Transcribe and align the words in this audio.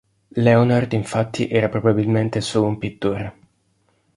Leonhard 0.29 0.93
infatti 0.93 1.47
era 1.47 1.69
probabilmente 1.69 2.41
solo 2.41 2.65
un 2.65 2.79
pittore. 2.79 3.37